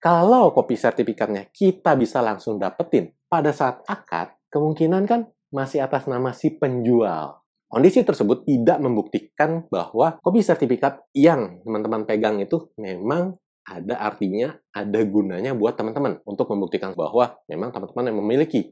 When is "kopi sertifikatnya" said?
0.56-1.52